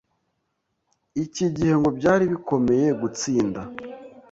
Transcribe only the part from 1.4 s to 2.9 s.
gihe ngo byari bikomeye